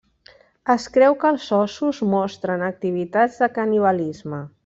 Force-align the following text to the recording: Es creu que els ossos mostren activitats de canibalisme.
Es 0.73 0.87
creu 0.95 1.17
que 1.23 1.29
els 1.33 1.45
ossos 1.57 2.01
mostren 2.15 2.65
activitats 2.69 3.39
de 3.45 3.53
canibalisme. 3.59 4.43